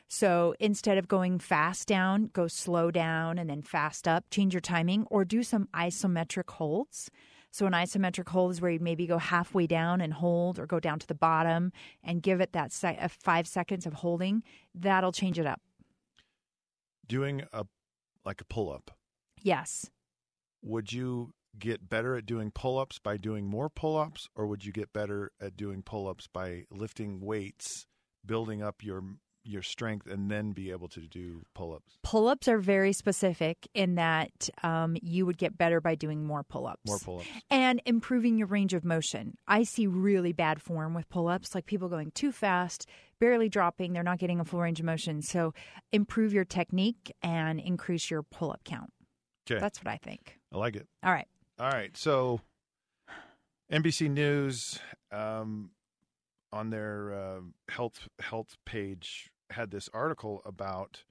So 0.07 0.55
instead 0.59 0.97
of 0.97 1.07
going 1.07 1.39
fast 1.39 1.87
down, 1.87 2.25
go 2.33 2.47
slow 2.47 2.91
down 2.91 3.37
and 3.37 3.49
then 3.49 3.61
fast 3.61 4.07
up, 4.07 4.25
change 4.29 4.53
your 4.53 4.61
timing 4.61 5.05
or 5.09 5.23
do 5.23 5.41
some 5.41 5.67
isometric 5.73 6.49
holds. 6.49 7.09
So 7.51 7.65
an 7.65 7.73
isometric 7.73 8.29
hold 8.29 8.51
is 8.51 8.61
where 8.61 8.71
you 8.71 8.79
maybe 8.79 9.05
go 9.05 9.17
halfway 9.17 9.67
down 9.67 9.99
and 10.01 10.13
hold 10.13 10.57
or 10.57 10.65
go 10.65 10.79
down 10.79 10.99
to 10.99 11.07
the 11.07 11.13
bottom 11.13 11.71
and 12.03 12.23
give 12.23 12.39
it 12.41 12.53
that 12.53 12.71
se- 12.71 12.97
uh, 12.99 13.07
5 13.09 13.45
seconds 13.47 13.85
of 13.85 13.93
holding. 13.93 14.41
That'll 14.73 15.11
change 15.11 15.37
it 15.37 15.45
up. 15.45 15.61
Doing 17.07 17.43
a 17.51 17.65
like 18.23 18.39
a 18.41 18.45
pull-up. 18.45 18.91
Yes. 19.41 19.89
would 20.61 20.93
you 20.93 21.33
get 21.57 21.89
better 21.89 22.15
at 22.15 22.25
doing 22.25 22.51
pull-ups 22.51 22.99
by 22.99 23.17
doing 23.17 23.45
more 23.45 23.67
pull-ups 23.69 24.29
or 24.35 24.45
would 24.47 24.63
you 24.63 24.71
get 24.71 24.93
better 24.93 25.31
at 25.41 25.57
doing 25.57 25.81
pull-ups 25.81 26.27
by 26.27 26.63
lifting 26.71 27.19
weights 27.19 27.87
building 28.25 28.61
up 28.61 28.83
your 28.83 29.03
your 29.43 29.61
strength 29.63 30.05
and 30.07 30.29
then 30.29 30.51
be 30.51 30.69
able 30.71 30.87
to 30.87 31.01
do 31.01 31.41
pull-ups 31.55 31.97
Pull 32.03 32.27
ups 32.27 32.47
are 32.47 32.57
very 32.59 32.93
specific 32.93 33.67
in 33.73 33.95
that 33.95 34.49
um, 34.63 34.95
you 35.01 35.25
would 35.25 35.37
get 35.37 35.57
better 35.57 35.81
by 35.81 35.95
doing 35.95 36.23
more 36.25 36.43
pull 36.43 36.67
ups. 36.67 36.81
more 36.85 36.99
pull-ups 36.99 37.27
And 37.49 37.81
improving 37.85 38.37
your 38.37 38.47
range 38.47 38.73
of 38.73 38.85
motion. 38.85 39.35
I 39.47 39.63
see 39.63 39.87
really 39.87 40.31
bad 40.33 40.61
form 40.61 40.93
with 40.93 41.09
pull 41.09 41.27
ups, 41.27 41.55
like 41.55 41.65
people 41.65 41.89
going 41.89 42.11
too 42.11 42.31
fast, 42.31 42.87
barely 43.19 43.49
dropping, 43.49 43.93
they're 43.93 44.03
not 44.03 44.19
getting 44.19 44.39
a 44.39 44.45
full 44.45 44.61
range 44.61 44.79
of 44.79 44.85
motion. 44.85 45.21
So 45.21 45.53
improve 45.91 46.33
your 46.33 46.45
technique 46.45 47.11
and 47.23 47.59
increase 47.59 48.09
your 48.11 48.21
pull 48.23 48.51
up 48.51 48.63
count. 48.63 48.91
okay 49.49 49.59
That's 49.59 49.83
what 49.83 49.91
I 49.91 49.97
think. 49.97 50.37
i 50.53 50.57
like 50.57 50.75
it 50.75 50.87
All 51.03 51.11
right. 51.11 51.27
all 51.59 51.69
right 51.69 51.95
so 51.97 52.41
nbc 53.71 54.09
news 54.09 54.79
um, 55.11 55.71
on 56.53 56.69
their 56.69 57.13
uh, 57.13 57.39
health 57.69 58.07
health 58.19 58.57
page 58.65 59.31
had 59.49 59.71
this 59.71 59.89
article 59.93 60.41
about 60.45 61.03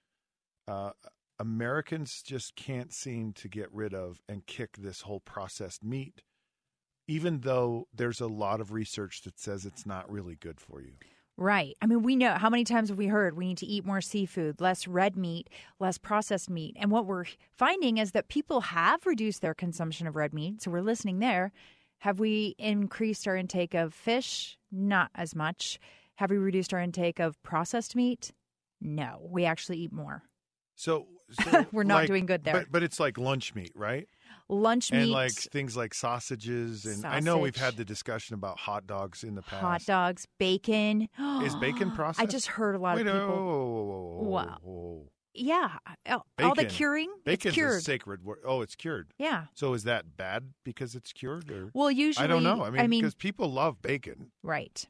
uh, 0.69 0.91
Americans 1.39 2.23
just 2.23 2.55
can't 2.55 2.93
seem 2.93 3.33
to 3.33 3.49
get 3.49 3.73
rid 3.73 3.95
of 3.95 4.21
and 4.29 4.47
kick 4.47 4.77
this 4.77 5.03
whole 5.03 5.21
processed 5.21 5.83
meat, 5.83 6.23
even 7.09 7.41
though 7.41 7.89
there's 7.95 8.21
a 8.21 8.27
lot 8.27 8.61
of 8.61 8.73
research 8.73 9.23
that 9.23 9.39
says 9.39 9.65
it's 9.65 9.87
not 9.87 10.11
really 10.11 10.37
good 10.37 10.61
for 10.61 10.81
you. 10.81 10.93
Right. 11.37 11.75
I 11.81 11.87
mean, 11.87 12.03
we 12.03 12.17
know 12.17 12.35
how 12.35 12.51
many 12.51 12.65
times 12.65 12.91
have 12.91 12.99
we 12.99 13.07
heard 13.07 13.35
we 13.35 13.47
need 13.47 13.59
to 13.59 13.67
eat 13.67 13.87
more 13.87 14.03
seafood, 14.03 14.61
less 14.61 14.87
red 14.87 15.17
meat, 15.17 15.49
less 15.79 15.97
processed 15.97 16.51
meat. 16.51 16.77
And 16.79 16.91
what 16.91 17.07
we're 17.07 17.25
finding 17.57 17.97
is 17.97 18.13
that 18.13 18.29
people 18.29 18.61
have 18.61 19.07
reduced 19.07 19.41
their 19.41 19.55
consumption 19.55 20.07
of 20.07 20.17
red 20.17 20.35
meat. 20.35 20.61
So 20.61 20.71
we're 20.71 20.83
listening 20.83 21.21
there. 21.21 21.51
Have 22.01 22.19
we 22.19 22.55
increased 22.59 23.27
our 23.29 23.37
intake 23.37 23.75
of 23.75 23.95
fish? 23.95 24.59
Not 24.73 25.11
as 25.15 25.35
much. 25.35 25.79
Have 26.17 26.31
we 26.31 26.37
reduced 26.39 26.73
our 26.75 26.81
intake 26.81 27.19
of 27.19 27.43
processed 27.43 27.95
meat? 27.97 28.33
No, 28.81 29.21
we 29.31 29.45
actually 29.45 29.79
eat 29.79 29.93
more. 29.93 30.23
So, 30.77 31.09
so 31.31 31.67
We're 31.73 31.83
not 31.85 31.97
like- 31.97 32.07
doing 32.09 32.27
good 32.27 32.45
there. 32.45 32.55
But, 32.55 32.73
but 32.73 32.83
it's 32.83 32.99
like 32.99 33.19
lunch 33.19 33.55
meat, 33.55 33.73
right? 33.75 34.09
Lunch 34.49 34.91
meat, 34.91 35.03
And 35.03 35.11
like 35.11 35.33
things 35.33 35.77
like 35.77 35.95
sausages, 35.95 36.85
and 36.85 37.05
I 37.05 37.21
know 37.21 37.39
we've 37.39 37.55
had 37.57 37.77
the 37.77 37.85
discussion 37.85 38.35
about 38.35 38.59
hot 38.59 38.87
dogs 38.87 39.23
in 39.23 39.35
the 39.37 39.43
past. 39.43 39.61
hot 39.61 39.85
dogs, 39.85 40.27
bacon. 40.39 41.09
Is 41.45 41.55
bacon 41.57 41.93
processed? 41.93 42.21
I 42.21 42.27
just 42.27 42.47
heard 42.49 42.75
a 42.75 42.79
lot 42.79 42.97
Wait, 42.97 43.07
of 43.07 43.13
people. 43.13 43.29
whoa, 43.29 43.45
whoa, 43.45 43.85
whoa, 43.85 43.85
whoa, 43.85 44.23
whoa, 44.23 44.29
Wow. 44.29 45.03
Yeah, 45.33 45.71
all 46.09 46.27
all 46.43 46.55
the 46.55 46.65
curing. 46.65 47.11
Bacon's 47.25 47.53
a 47.53 47.55
cured. 47.55 47.83
sacred 47.83 48.25
word. 48.25 48.41
Oh, 48.45 48.63
it's 48.63 48.75
cured. 48.75 49.13
Yeah. 49.19 49.45
So 49.55 49.75
is 49.75 49.85
that 49.85 50.17
bad 50.17 50.51
because 50.65 50.95
it's 50.95 51.13
cured, 51.13 51.51
or 51.51 51.71
Well, 51.73 51.91
usually 51.91 52.25
I 52.25 52.27
don't 52.27 52.43
know. 52.43 52.65
I 52.65 52.87
mean, 52.89 53.01
because 53.01 53.15
people 53.15 53.51
love 53.51 53.81
bacon. 53.81 54.33
right. 54.43 54.85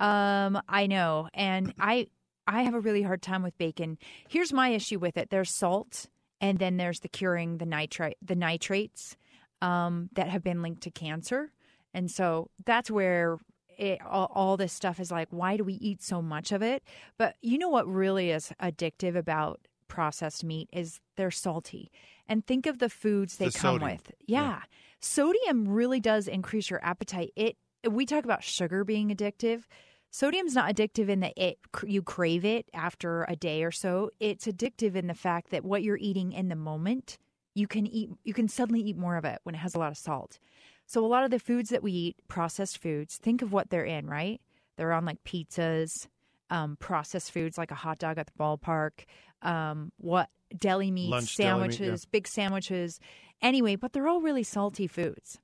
Um, 0.00 0.60
I 0.68 0.86
know, 0.86 1.28
and 1.34 1.72
I 1.78 2.08
I 2.46 2.62
have 2.62 2.74
a 2.74 2.80
really 2.80 3.02
hard 3.02 3.22
time 3.22 3.42
with 3.42 3.56
bacon. 3.58 3.98
Here's 4.28 4.52
my 4.52 4.70
issue 4.70 4.98
with 4.98 5.16
it: 5.16 5.30
there's 5.30 5.50
salt, 5.50 6.06
and 6.40 6.58
then 6.58 6.76
there's 6.78 7.00
the 7.00 7.08
curing 7.08 7.58
the 7.58 7.66
nitrite 7.66 8.16
the 8.20 8.34
nitrates 8.34 9.16
um, 9.62 10.08
that 10.14 10.28
have 10.28 10.42
been 10.42 10.62
linked 10.62 10.82
to 10.82 10.90
cancer, 10.90 11.52
and 11.92 12.10
so 12.10 12.50
that's 12.64 12.90
where. 12.90 13.38
It, 13.78 14.00
all, 14.04 14.30
all 14.34 14.56
this 14.56 14.72
stuff 14.72 15.00
is 15.00 15.10
like, 15.10 15.28
why 15.30 15.56
do 15.56 15.64
we 15.64 15.74
eat 15.74 16.02
so 16.02 16.20
much 16.22 16.52
of 16.52 16.62
it? 16.62 16.82
But 17.18 17.36
you 17.40 17.58
know 17.58 17.68
what 17.68 17.86
really 17.86 18.30
is 18.30 18.52
addictive 18.62 19.16
about 19.16 19.60
processed 19.88 20.44
meat 20.44 20.68
is 20.72 21.00
they're 21.16 21.30
salty. 21.30 21.90
And 22.28 22.46
think 22.46 22.66
of 22.66 22.78
the 22.78 22.88
foods 22.88 23.36
they 23.36 23.46
The 23.46 23.58
come 23.58 23.74
sodium. 23.74 23.90
with. 23.92 24.12
Yeah. 24.26 24.42
Yeah. 24.42 24.60
Sodium 25.00 25.68
really 25.68 26.00
does 26.00 26.26
increase 26.26 26.70
your 26.70 26.84
appetite. 26.84 27.32
It 27.36 27.56
we 27.88 28.06
talk 28.06 28.24
about 28.24 28.42
sugar 28.42 28.82
being 28.84 29.10
addictive. 29.10 29.64
Sodium's 30.10 30.54
not 30.54 30.74
addictive 30.74 31.08
in 31.08 31.20
that 31.20 31.34
it 31.36 31.58
you 31.86 32.02
crave 32.02 32.44
it 32.44 32.66
after 32.72 33.24
a 33.28 33.36
day 33.36 33.62
or 33.62 33.70
so. 33.70 34.10
It's 34.20 34.46
addictive 34.46 34.94
in 34.94 35.06
the 35.06 35.14
fact 35.14 35.50
that 35.50 35.64
what 35.64 35.82
you're 35.82 35.98
eating 35.98 36.32
in 36.32 36.48
the 36.48 36.56
moment, 36.56 37.18
you 37.54 37.66
can 37.66 37.86
eat 37.86 38.10
you 38.24 38.32
can 38.32 38.48
suddenly 38.48 38.80
eat 38.80 38.96
more 38.96 39.16
of 39.16 39.24
it 39.26 39.40
when 39.42 39.54
it 39.54 39.58
has 39.58 39.74
a 39.74 39.78
lot 39.78 39.90
of 39.90 39.98
salt. 39.98 40.38
So 40.86 41.04
a 41.04 41.08
lot 41.08 41.24
of 41.24 41.30
the 41.30 41.38
foods 41.38 41.70
that 41.70 41.82
we 41.82 41.92
eat, 41.92 42.16
processed 42.28 42.78
foods, 42.78 43.16
think 43.16 43.42
of 43.42 43.52
what 43.52 43.70
they're 43.70 43.84
in, 43.84 44.06
right? 44.06 44.40
They're 44.76 44.92
on 44.92 45.04
like 45.04 45.22
pizzas, 45.24 46.06
um, 46.50 46.76
processed 46.78 47.32
foods 47.32 47.56
like 47.56 47.70
a 47.70 47.76
hot 47.76 47.98
dog 47.98 48.18
at 48.18 48.26
the 48.26 48.32
ballpark, 48.38 49.04
um, 49.42 49.92
what 49.96 50.28
deli 50.56 50.90
meats, 50.90 51.10
Lunch 51.10 51.36
deli 51.36 51.68
meat, 51.68 51.74
sandwiches, 51.74 52.04
big 52.06 52.28
sandwiches. 52.28 53.00
Anyway, 53.42 53.76
but 53.76 53.92
they're 53.92 54.08
all 54.08 54.20
really 54.20 54.42
salty 54.42 54.86
foods. 54.86 55.38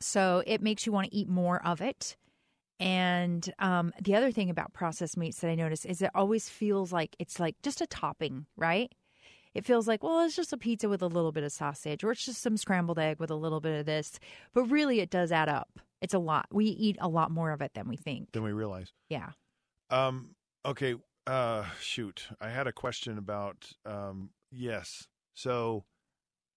So 0.00 0.42
it 0.46 0.62
makes 0.62 0.86
you 0.86 0.92
want 0.92 1.10
to 1.10 1.16
eat 1.16 1.28
more 1.28 1.64
of 1.64 1.80
it. 1.80 2.16
And 2.80 3.52
um, 3.58 3.92
the 4.00 4.14
other 4.14 4.30
thing 4.30 4.50
about 4.50 4.72
processed 4.72 5.16
meats 5.16 5.40
that 5.40 5.50
I 5.50 5.56
notice 5.56 5.84
is 5.84 6.00
it 6.00 6.10
always 6.14 6.48
feels 6.48 6.92
like 6.92 7.16
it's 7.18 7.40
like 7.40 7.56
just 7.62 7.80
a 7.80 7.86
topping, 7.86 8.46
right? 8.56 8.92
It 9.54 9.64
feels 9.64 9.88
like, 9.88 10.02
well, 10.02 10.20
it's 10.24 10.36
just 10.36 10.52
a 10.52 10.56
pizza 10.56 10.88
with 10.88 11.02
a 11.02 11.06
little 11.06 11.32
bit 11.32 11.44
of 11.44 11.52
sausage, 11.52 12.04
or 12.04 12.12
it's 12.12 12.24
just 12.24 12.40
some 12.42 12.56
scrambled 12.56 12.98
egg 12.98 13.18
with 13.18 13.30
a 13.30 13.34
little 13.34 13.60
bit 13.60 13.80
of 13.80 13.86
this. 13.86 14.18
But 14.54 14.64
really, 14.64 15.00
it 15.00 15.10
does 15.10 15.32
add 15.32 15.48
up. 15.48 15.80
It's 16.00 16.14
a 16.14 16.18
lot. 16.18 16.46
We 16.52 16.66
eat 16.66 16.96
a 17.00 17.08
lot 17.08 17.30
more 17.30 17.50
of 17.50 17.60
it 17.60 17.72
than 17.74 17.88
we 17.88 17.96
think. 17.96 18.32
Than 18.32 18.42
we 18.44 18.52
realize. 18.52 18.92
Yeah. 19.08 19.30
Um. 19.90 20.34
Okay. 20.64 20.94
Uh. 21.26 21.64
Shoot. 21.80 22.28
I 22.40 22.50
had 22.50 22.66
a 22.66 22.72
question 22.72 23.18
about. 23.18 23.72
Um. 23.84 24.30
Yes. 24.50 25.06
So, 25.34 25.84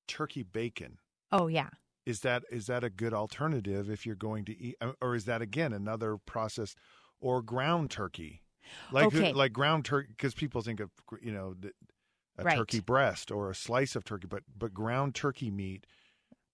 turkey 0.08 0.44
bacon 0.44 0.98
Oh, 1.32 1.48
yeah. 1.48 1.70
is 2.06 2.22
that 2.22 2.44
is 2.52 2.68
that 2.68 2.84
a 2.84 2.90
good 2.90 3.14
alternative 3.14 3.90
if 3.90 4.06
you're 4.06 4.16
going 4.16 4.46
to 4.46 4.58
eat, 4.58 4.76
uh, 4.82 4.94
or 5.02 5.16
is 5.16 5.26
that 5.26 5.42
again 5.42 5.72
another 5.74 6.18
process, 6.18 6.76
or 7.20 7.42
ground 7.42 7.90
turkey, 7.92 8.42
like 8.92 9.06
Okay. 9.08 9.34
like 9.34 9.54
ground 9.54 9.86
turkey? 9.86 10.10
Because 10.10 10.34
people 10.34 10.62
think 10.62 10.80
of 10.80 10.90
you 11.22 11.32
know 11.32 11.54
the, 11.60 11.72
a 12.42 12.46
Right. 12.46 12.58
turkey 12.58 12.80
breast 12.80 13.32
or 13.32 13.50
a 13.50 13.56
slice 13.56 13.96
of 13.96 14.04
turkey, 14.04 14.28
but 14.28 14.44
but 14.58 14.74
ground 14.74 15.16
turkey 15.16 15.52
meat 15.52 15.86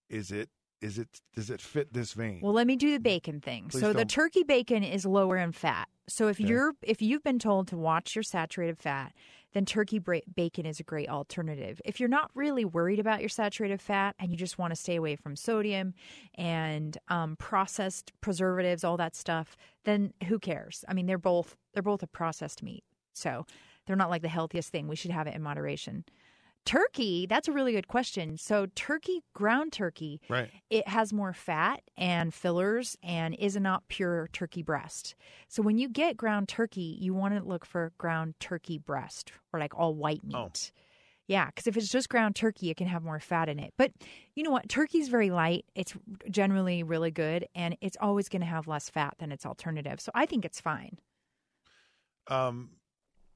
is 0.10 0.32
it 0.32 0.50
is 0.82 1.00
it 1.00 1.22
does 1.36 1.50
it 1.50 1.62
fit 1.62 1.94
this 1.94 2.14
vein? 2.14 2.42
Well, 2.42 2.54
let 2.54 2.68
me 2.68 2.76
do 2.76 2.92
the 2.92 3.00
bacon 3.00 3.42
thing. 3.42 3.70
Please 3.70 3.82
so 3.82 3.88
the 3.90 4.00
don't. 4.00 4.10
turkey 4.10 4.44
bacon 4.44 4.84
is 4.84 5.06
lower 5.06 5.38
in 5.38 5.52
fat. 5.52 5.88
So 6.08 6.28
if 6.28 6.40
Okay. 6.40 6.48
you're 6.50 6.74
if 6.84 7.02
you've 7.02 7.24
been 7.24 7.40
told 7.40 7.68
to 7.70 7.78
watch 7.78 8.16
your 8.16 8.24
saturated 8.24 8.78
fat, 8.78 9.14
then 9.54 9.66
turkey 9.66 9.98
bra- 10.00 10.20
bacon 10.36 10.66
is 10.66 10.80
a 10.80 10.84
great 10.84 11.10
alternative. 11.10 11.82
If 11.84 12.00
you're 12.00 12.08
not 12.10 12.30
really 12.36 12.64
worried 12.64 13.00
about 13.00 13.22
your 13.22 13.30
saturated 13.30 13.82
fat 13.82 14.16
and 14.20 14.32
you 14.32 14.38
just 14.38 14.58
want 14.60 14.72
to 14.72 14.76
stay 14.76 14.96
away 14.96 15.16
from 15.16 15.36
sodium 15.36 15.94
and 16.36 16.98
um, 17.08 17.36
processed 17.38 18.12
preservatives, 18.22 18.84
all 18.84 18.98
that 18.98 19.16
stuff, 19.16 19.58
then 19.84 20.14
who 20.28 20.38
cares? 20.40 20.86
I 20.88 20.94
mean, 20.94 21.08
they're 21.08 21.18
both 21.18 21.58
they're 21.74 21.84
both 21.84 22.04
a 22.04 22.08
processed 22.08 22.62
meat, 22.64 22.84
so 23.14 23.46
they're 23.88 23.96
not 23.96 24.10
like 24.12 24.22
the 24.22 24.28
healthiest 24.30 24.72
thing. 24.72 24.88
We 24.88 24.96
should 24.96 25.12
have 25.12 25.26
it 25.28 25.34
in 25.36 25.42
moderation. 25.42 26.06
turkey, 26.66 27.26
that's 27.26 27.48
a 27.48 27.52
really 27.54 27.72
good 27.72 27.88
question. 27.88 28.38
So, 28.38 28.66
turkey, 28.76 29.24
ground 29.34 29.72
turkey, 29.72 30.20
Right. 30.28 30.52
it 30.70 30.86
has 30.90 31.14
more 31.14 31.32
fat 31.32 31.82
and 31.96 32.34
fillers 32.34 32.98
and 33.02 33.34
is 33.36 33.56
not 33.56 33.88
pure 33.88 34.28
turkey 34.34 34.64
breast. 34.64 35.16
So, 35.48 35.62
when 35.64 35.78
you 35.78 35.88
get 35.88 36.18
ground 36.18 36.50
turkey, 36.50 36.98
you 37.00 37.14
want 37.14 37.36
to 37.36 37.42
look 37.42 37.66
for 37.66 37.94
ground 37.98 38.36
turkey 38.42 38.78
breast 38.80 39.32
or 39.54 39.62
like 39.62 39.74
all 39.80 39.96
white 39.96 40.26
meat. 40.26 40.36
Oh. 40.36 40.52
Yeah, 41.28 41.46
because 41.46 41.68
if 41.68 41.78
it's 41.78 41.90
just 41.90 42.10
ground 42.10 42.36
turkey, 42.36 42.70
it 42.70 42.76
can 42.78 42.88
have 42.88 43.04
more 43.04 43.20
fat 43.22 43.48
in 43.48 43.60
it. 43.60 43.74
But 43.78 43.94
you 44.36 44.44
know 44.44 44.52
what? 44.52 44.68
Turkey's 44.68 45.08
very 45.08 45.30
light. 45.30 45.64
It's 45.76 45.94
generally 46.30 46.84
really 46.84 47.12
good, 47.12 47.48
and 47.56 47.78
it's 47.80 47.98
always 48.02 48.28
going 48.30 48.42
to 48.42 48.46
have 48.46 48.68
less 48.68 48.90
fat 48.90 49.16
than 49.20 49.32
its 49.32 49.46
alternative. 49.46 50.02
So 50.02 50.12
I 50.16 50.26
think 50.26 50.44
it's 50.44 50.60
fine. 50.60 51.00
Um, 52.28 52.72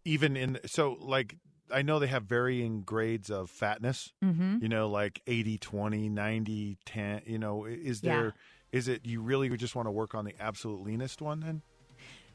even 0.05 0.35
in 0.37 0.59
so 0.65 0.97
like 0.99 1.37
I 1.73 1.81
know 1.83 1.99
they 1.99 2.07
have 2.07 2.23
varying 2.23 2.81
grades 2.81 3.29
of 3.29 3.49
fatness. 3.49 4.11
Mm-hmm. 4.23 4.57
You 4.61 4.67
know, 4.69 4.89
like 4.89 5.21
80, 5.25 5.57
20, 5.57 6.09
90, 6.09 6.77
10. 6.85 7.21
You 7.25 7.39
know, 7.39 7.65
is 7.65 8.03
Yeah. 8.03 8.15
there 8.15 8.33
is 8.71 8.87
it 8.87 9.05
you 9.05 9.21
really 9.21 9.49
just 9.57 9.75
want 9.75 9.87
to 9.87 9.91
work 9.91 10.13
on 10.15 10.25
the 10.25 10.33
absolute 10.39 10.81
leanest 10.83 11.21
one 11.21 11.39
then? 11.41 11.61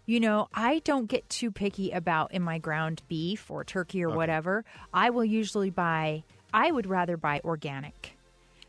You 0.07 0.21
know, 0.21 0.49
I 0.55 0.79
don't 0.85 1.07
get 1.07 1.29
too 1.29 1.51
picky 1.51 1.91
about 1.91 2.33
in 2.33 2.41
my 2.43 2.59
ground 2.59 3.03
beef 3.09 3.51
or 3.51 3.65
turkey 3.65 4.05
or 4.05 4.11
whatever. 4.11 4.65
I 4.95 5.11
will 5.11 5.25
usually 5.25 5.71
buy. 5.71 6.23
I 6.55 6.71
would 6.71 6.87
rather 6.87 7.17
buy 7.17 7.41
organic 7.45 8.17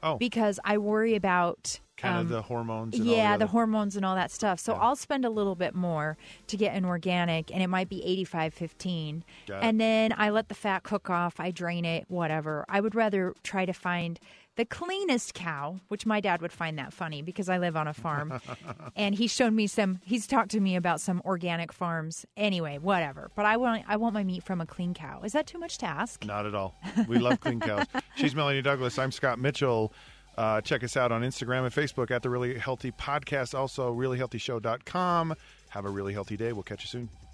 Oh, 0.04 0.18
because 0.18 0.60
I 0.66 0.80
worry 0.80 1.16
about 1.16 1.80
kind 1.98 2.16
um, 2.16 2.22
of 2.22 2.30
the 2.30 2.42
hormones. 2.42 2.96
And 2.96 3.08
all 3.08 3.16
yeah, 3.16 3.36
the, 3.36 3.46
the 3.46 3.51
hormones 3.51 3.96
and 3.96 4.06
all 4.06 4.16
that 4.16 4.32
stuff. 4.32 4.60
So 4.60 4.74
Yeah. 4.74 4.80
I'll 4.80 4.96
spend 4.96 5.25
a 5.25 5.30
little 5.30 5.56
bit 5.56 5.75
more 5.75 6.18
to 6.48 6.58
get 6.58 6.75
an 6.75 6.86
organic, 6.86 7.51
and 7.51 7.62
it 7.62 7.68
might 7.68 7.89
be 7.89 8.04
eighty 8.06 8.24
five 8.24 8.54
fifteen. 8.54 9.24
Got 9.48 9.58
it. 9.58 9.66
And 9.66 9.82
then 9.82 10.13
I 10.18 10.30
let 10.30 10.50
the 10.50 10.56
fat 10.56 10.84
cook 10.84 11.10
off. 11.10 11.39
I 11.39 11.51
drain 11.51 11.86
it, 11.86 12.06
whatever. 12.08 12.66
I 12.70 12.80
would 12.80 12.96
rather 12.96 13.34
try 13.44 13.66
to 13.66 13.74
find 13.74 14.20
the 14.58 14.66
cleanest 14.66 15.36
cow, 15.36 15.80
which 15.88 16.06
my 16.06 16.20
dad 16.20 16.42
would 16.42 16.51
find 16.51 16.80
that 16.80 16.92
funny 16.92 17.22
because 17.22 17.48
I 17.48 17.60
live 17.60 17.77
on 17.77 17.88
a 17.88 17.94
farm, 17.94 18.42
and 18.96 19.13
he's 19.16 19.32
shown 19.32 19.56
me 19.56 19.68
some. 19.68 20.00
He's 20.04 20.27
talked 20.27 20.51
to 20.51 20.60
me 20.60 20.75
about 20.75 21.00
some 21.00 21.22
organic 21.25 21.72
farms. 21.72 22.25
Anyway, 22.36 22.77
whatever. 22.80 23.32
But 23.36 23.46
I 23.46 23.58
want 23.58 23.84
I 23.88 23.98
want 23.98 24.13
my 24.13 24.24
meat 24.24 24.44
from 24.44 24.60
a 24.60 24.66
clean 24.66 24.94
cow. 24.94 25.22
Is 25.24 25.34
that 25.34 25.48
too 25.48 25.60
much 25.60 25.77
to 25.80 25.86
ask? 25.86 26.25
Not 26.25 26.46
at 26.46 26.56
all. 26.56 26.75
We 27.08 27.20
love 27.20 27.39
clean 27.39 27.60
cows. 27.60 27.86
She's 28.16 28.36
Melanie 28.36 28.62
Douglas. 28.62 28.98
I'm 28.98 29.12
Scott 29.12 29.39
Mitchell. 29.39 29.94
Uh, 30.38 30.62
check 30.62 30.84
us 30.84 30.96
out 30.96 31.12
on 31.12 31.24
Instagram 31.24 31.63
and 31.63 31.74
Facebook 31.74 32.12
at 32.12 32.22
the 32.22 32.29
Really 32.29 32.58
Healthy 32.58 32.91
Podcast. 32.91 33.58
Also, 33.58 33.94
reallyhealthyshow.com. 33.94 35.36
Have 35.70 35.86
a 35.86 35.89
really 35.89 36.13
healthy 36.13 36.38
day. 36.38 36.53
We'll 36.53 36.63
catch 36.63 36.84
you 36.84 36.88
soon. 36.88 37.26